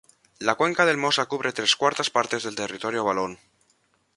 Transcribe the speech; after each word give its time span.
La 0.39 0.55
cuenca 0.55 0.87
del 0.87 0.97
Mosa 1.01 1.27
cubre 1.27 1.53
tres 1.53 1.75
cuartas 1.75 2.09
partes 2.09 2.41
del 2.41 2.55
territorio 2.55 3.03
valón. 3.03 3.37